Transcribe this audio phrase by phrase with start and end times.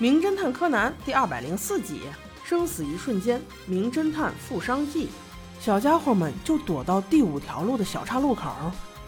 [0.00, 2.02] 名侦探柯南》第二百零四集：
[2.44, 5.08] 生死一瞬间，名侦探负伤记。
[5.58, 8.54] 小家伙们就躲到第五条路的小岔路口。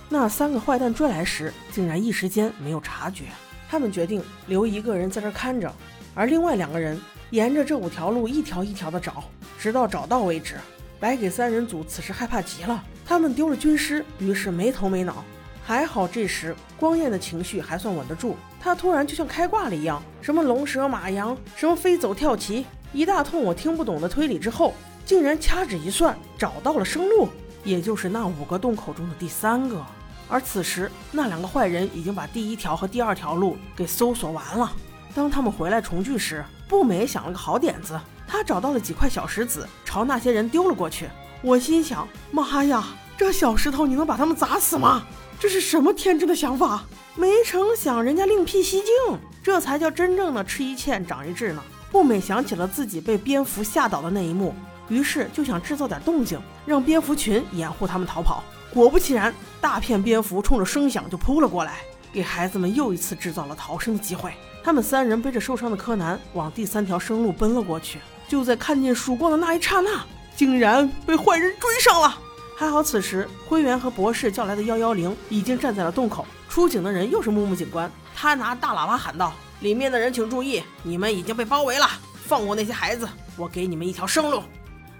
[0.09, 3.27] 那三个坏蛋追来时，竟然一时间没有察觉。
[3.69, 5.73] 他们决定留一个人在这看着，
[6.13, 9.23] 而另外两个人沿着这五条路一条一条的找，
[9.61, 10.57] 直到找到为止。
[10.99, 15.25] 白给三人组此时害怕极了，他们丢了军师，于是没头没脑。
[15.71, 24.75] 还好这时光彦的情绪还算稳得住，他突然就像开挂了一样，什么龙蛇马羊，什么飞走跳棋，一大通我听不懂的推理之后，
[25.07, 27.29] 竟然掐指一算找到了生路，
[27.63, 29.81] 也就是那五个洞口中的第三个。
[30.29, 34.73] 而此时，那两个坏人已经把第一条和第二条路给搜索完了。
[35.15, 41.09] 当他们回来重聚时，步美想了个好点子，他找到了几块小石子，朝那些人丢了过去。
[41.43, 42.85] 我心想：妈呀，
[43.17, 45.07] 这小石头你能把他们砸死吗？
[45.41, 46.85] 这是什么天真的想法？
[47.15, 51.63] 没成想人家另辟蹊径，这才叫真正的吃一堑长一智呢。
[51.91, 54.55] 步美想起了自己被蝙蝠吓倒的那一幕，
[54.91, 58.45] 于是就想制造点动静，让蝙蝠群掩护他们逃跑。
[58.71, 61.79] 果不其然，大片蝙蝠冲着声响就扑了过来，
[62.13, 64.35] 给孩子们又一次制造了逃生的机会。
[64.63, 67.99] 他们三人背着受伤的柯南往第三条生路奔了过去。
[68.29, 70.05] 就在看见曙光的那一刹那，
[70.37, 72.19] 竟然被坏人追上了。
[72.61, 76.27] 还好此时灰原和博士叫来的幺幺零已经站在了洞口。
[76.47, 81.89] 出警的人又是木木警官，他拿大喇叭喊道：“里面的人请注意，你们已经被包围了，
[82.27, 84.43] 放过那些孩子，我给你们一条生路。”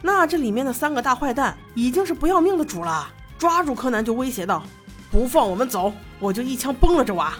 [0.01, 3.07] 那这里面的三个大坏蛋已经是不要命的主了。
[3.39, 4.63] 抓住柯南就威胁道
[5.13, 7.35] ：“不放我们走，我就一枪崩了这娃！”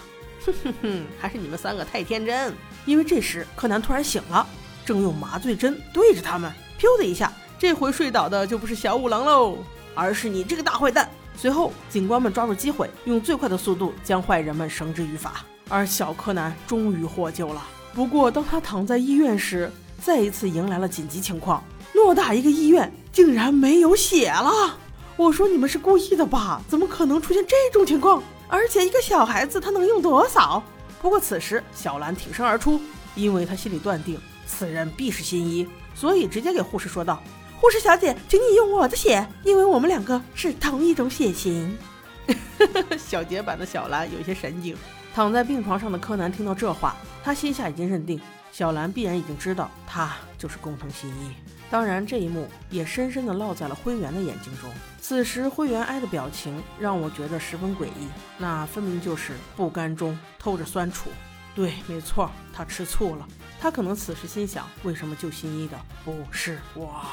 [0.45, 2.53] 哼哼哼，还是你们三个太天真。
[2.85, 4.45] 因为这时柯南突然醒了，
[4.85, 6.53] 正用麻醉针对着他们。
[6.79, 9.57] 噗的一下，这回睡倒的就不是小五郎喽，
[9.93, 11.09] 而是你这个大坏蛋。
[11.37, 15.45] 随后，警官们抓住机会，用最快的速度将坏人们绳之于法。
[15.69, 17.63] 而小柯南终于获救了。
[17.93, 19.71] 不过，当他躺在医院时，
[20.03, 21.63] 再一次迎来了紧急情况：
[21.95, 24.77] 偌大一个医院竟然没有血了。
[25.15, 26.61] 我说你们是故意的吧？
[26.67, 28.21] 怎么可能出现这种情况？
[28.47, 30.61] 而且一个小孩子他能用多少？
[31.01, 32.79] 不过此时小兰挺身而出，
[33.15, 37.21] 因为她心里断定此人必是新一，所以直接给护士说道
[37.61, 41.77] ：“护士小姐，请你用我的血，因为我们两个是同一种血型。
[42.97, 44.75] ”小节版的小兰有些神经。
[45.13, 48.19] 躺在病床上的柯南听到这话，他心下已经认定
[48.51, 51.33] 小兰必然已经知道他就是工藤新一。
[51.69, 54.67] 当然，这一幕也深深地烙在了灰原的眼睛中。
[54.99, 58.07] 此时，灰原哀的表情让我觉得十分诡异，
[58.39, 61.11] 那分明就是不甘中透着酸楚。
[61.53, 63.27] 对，没错，他吃醋了。
[63.59, 67.03] 他可能此时心想：为什么救新一的不是我？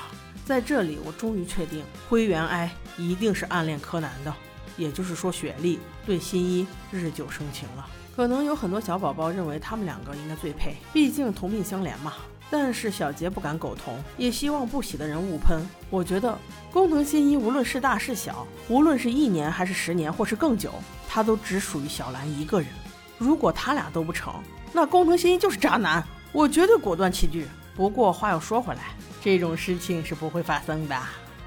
[0.48, 4.32] 在这里，我终于确定灰原哀一定是暗恋柯南的，
[4.78, 7.86] 也就是说，雪莉对新一日久生情了。
[8.16, 12.14] 可能有很多小宝宝认为他们两个应该最配，毕竟同病相怜嘛。
[12.48, 15.60] 但是小杰不敢苟同，也希望不喜的人勿喷。
[15.90, 16.34] 我觉得
[16.72, 20.72] 工藤新一无论是大是小，无论是一年还是十年，或是更久，
[21.06, 22.70] 他都只属于小兰一个人。
[23.18, 24.32] 如果他俩都不成，
[24.72, 27.46] 那工藤新一就是渣男，我绝对果断弃剧。
[27.76, 28.80] 不过话又说回来，
[29.22, 30.96] 这种事情是不会发生的。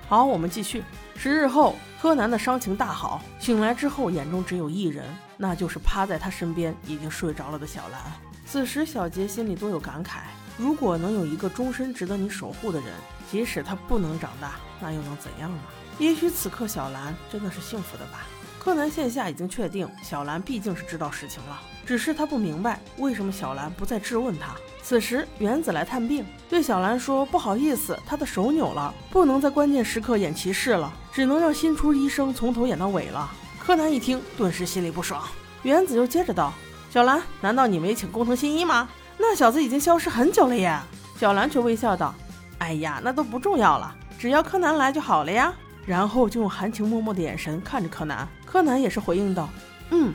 [0.08, 0.84] 好，我们继续。
[1.16, 5.06] 十日后，柯南的伤情大好，醒来之后眼中只有一人，
[5.38, 8.02] 那就是趴在他身边已经睡着了的小兰。
[8.46, 10.22] 此时小杰心里多有感慨。
[10.58, 12.90] 如果能有一个终身值得你守护的人，
[13.31, 15.60] 即使他不能长大，那又能怎样呢？
[15.98, 18.28] 也许此刻小兰真的是幸福的吧。
[18.64, 24.50] 柯南线下已经确定，小兰毕竟是知道实情了，只是他不明白为什么小兰不再质问他。
[24.84, 35.24] 此时原子来探病，对小兰说：“不好意思，他的手扭了，不能在关键时刻演骑士了，只能让新出医生从头演到尾了。”柯南一听，顿时心里不爽。
[35.64, 36.54] 原子又接着道
[36.94, 40.80] ：“小兰，难道你没请工藤新一吗？”那小子已经消失很久了耶！
[41.20, 42.14] 小兰却微笑道
[42.60, 45.52] ：“哎呀，那都不重要了，只要柯南来就好了呀。”
[45.86, 48.28] 然后就用含情脉脉的眼神看着柯南。
[48.46, 49.50] 柯南也是回应道
[49.92, 50.13] ：“嗯。”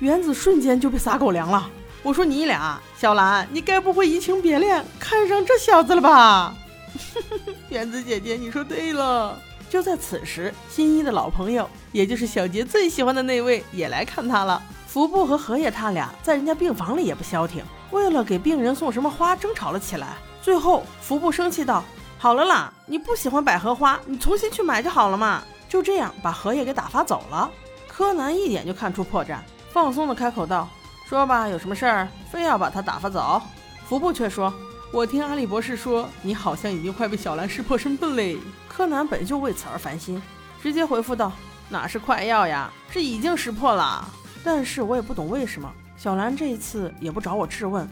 [0.00, 1.70] 原子瞬间就被撒狗粮了。
[2.02, 6.54] 我说：“你俩，小兰，你该不会移情别恋，看上这小子了吧？”
[7.70, 9.38] 原子姐姐，你说对了。
[9.70, 14.62] 就在此时，新一的老朋友，也就是小杰最喜欢的那位，也来看他了。
[14.86, 20.08] 服部和荷叶他俩在人家病房里也不消停，为了给病人送什么花争吵了起来。
[20.42, 21.82] 最后，服部生气道
[22.24, 27.50] ：“好了啦，你不喜欢百合花，你重新去买就好了嘛。”就这样把荷叶给打发走了。
[27.86, 29.36] 柯南一眼就看出破绽，
[29.70, 30.66] 放松的开口道
[31.06, 33.42] ：“说吧，有什么事儿，非要把他打发走？”
[33.86, 34.50] 服部却说
[34.90, 38.38] ：“我听阿笠博士说，你好像已经快被小兰识破身份嘞。”
[38.74, 40.22] 柯南本就为此而烦心，
[40.62, 41.30] 直接回复道
[41.68, 44.02] ：“哪是快要呀，这已经识破了。”
[44.42, 47.86] 但是我也不懂为什么小兰这一次也不找我质问，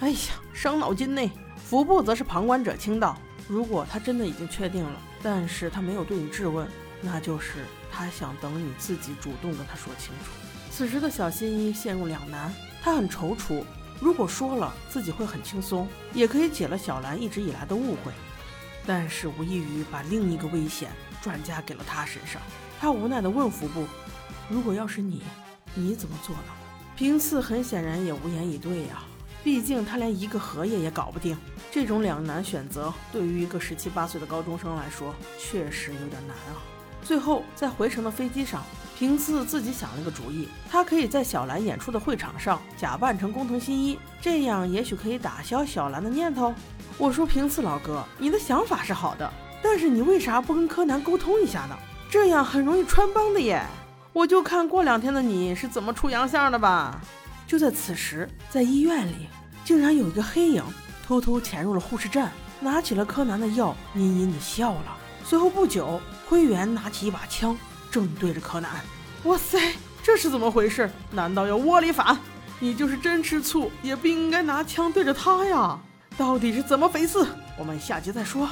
[0.00, 0.18] 哎呀，
[0.52, 1.22] 伤脑筋呢。
[1.56, 3.16] 服部则是旁观者清道
[3.48, 6.68] ：“如果他真的已经确定了，但是他没有对你质问，
[7.00, 10.30] 那就是他想等你自己主动跟他说清楚。”
[10.70, 12.52] 此时的小新一陷入两难，
[12.82, 13.64] 他很踌躇。
[14.00, 18.12] 如果说了，自己会很轻松，也可以解了小兰一直以来的误会，
[18.86, 20.90] 但是无异于把另一个危险
[21.22, 22.40] 转嫁给了他身上。
[22.78, 23.86] 他无奈地问服部
[24.48, 25.22] ：“如果要是你，
[25.74, 26.52] 你怎么做呢？”
[26.94, 29.02] 平次很显然也无言以对呀。
[29.44, 31.36] 毕竟他连一个荷叶也搞不定，
[31.70, 36.60] 这种两难选择对于一个十七八岁的高中生来说确实有点难啊。
[37.02, 38.62] 最后在回程的飞机上，
[38.98, 46.52] 平次自己想了个主意，他可以在小兰演出的会场上假扮成工藤新一，这样也许可以打消小兰的念头。
[46.98, 49.32] 我说平次老哥，你的想法是好的，
[49.62, 51.76] 但是你为啥不跟柯南沟通一下呢？
[52.10, 53.64] 这样很容易穿帮的耶。
[54.12, 57.00] 我就看过两天的你是怎么出洋相的吧。
[57.48, 59.26] 就在此时，在医院里，
[59.64, 60.62] 竟然有一个黑影
[61.06, 62.30] 偷偷潜入了护士站，
[62.60, 64.98] 拿起了柯南的药，阴阴的笑了。
[65.24, 67.56] 随后不久，灰原拿起一把枪，
[67.90, 68.70] 正对着柯南。
[69.24, 69.58] 哇塞，
[70.02, 70.90] 这是怎么回事？
[71.10, 72.18] 难道要窝里反？
[72.60, 75.78] 你就是真吃醋，也不应该拿枪对着他呀！
[76.18, 77.26] 到底是怎么回事？
[77.56, 78.46] 我们下集再说。